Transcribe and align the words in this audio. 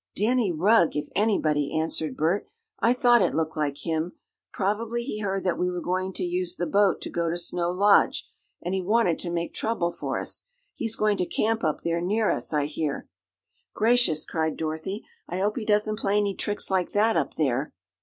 "Danny 0.15 0.51
Rugg 0.51 0.95
if 0.95 1.09
anybody," 1.15 1.77
answered 1.79 2.17
Bert. 2.17 2.49
"I 2.79 2.91
thought 2.91 3.21
it 3.21 3.35
looked 3.35 3.55
like 3.55 3.85
him. 3.85 4.13
Probably 4.51 5.03
he 5.03 5.19
heard 5.19 5.43
that 5.43 5.59
we 5.59 5.69
were 5.69 5.79
going 5.79 6.11
to 6.13 6.23
use 6.23 6.55
the 6.55 6.65
boat 6.65 7.01
to 7.01 7.09
go 7.11 7.29
to 7.29 7.37
Snow 7.37 7.69
Lodge, 7.69 8.27
and 8.63 8.73
he 8.73 8.81
wanted 8.81 9.19
to 9.19 9.29
make 9.29 9.53
trouble 9.53 9.91
for 9.91 10.17
us. 10.17 10.45
He's 10.73 10.95
going 10.95 11.17
to 11.17 11.27
camp 11.27 11.63
up 11.63 11.81
there 11.81 12.01
near 12.01 12.31
us, 12.31 12.51
I 12.51 12.65
hear." 12.65 13.09
"Gracious!" 13.75 14.25
cried 14.25 14.57
Dorothy. 14.57 15.05
"I 15.29 15.37
hope 15.37 15.55
he 15.55 15.65
doesn't 15.65 15.99
play 15.99 16.17
any 16.17 16.33
tricks 16.33 16.71
like 16.71 16.93
that 16.93 17.15
up 17.15 17.35
there." 17.35 17.71